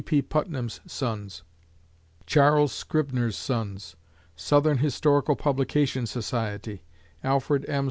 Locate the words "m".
7.69-7.79